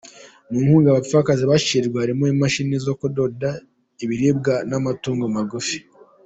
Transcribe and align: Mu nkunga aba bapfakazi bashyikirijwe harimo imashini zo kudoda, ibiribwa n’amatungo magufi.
Mu 0.49 0.57
nkunga 0.63 0.87
aba 0.89 0.97
bapfakazi 0.99 1.43
bashyikirijwe 1.51 1.97
harimo 2.03 2.23
imashini 2.33 2.75
zo 2.85 2.93
kudoda, 2.99 3.49
ibiribwa 4.03 4.53
n’amatungo 4.69 5.25
magufi. 5.37 5.77